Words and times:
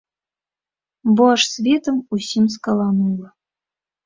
Бо 1.19 1.23
аж 1.33 1.41
светам 1.53 1.97
усім 2.19 2.45
скаланула. 2.55 3.29